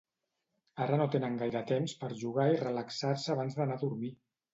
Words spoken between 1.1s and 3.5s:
tenen gaire temps per jugar i relaxar-se